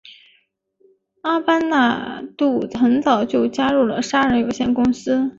[1.21, 5.29] 阿班旦杜很早就加入了杀人有限公司。